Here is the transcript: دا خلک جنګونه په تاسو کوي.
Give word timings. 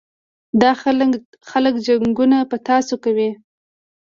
دا 0.61 0.71
خلک 1.51 1.73
جنګونه 1.87 2.37
په 2.49 2.57
تاسو 2.67 2.93
کوي. 3.03 3.29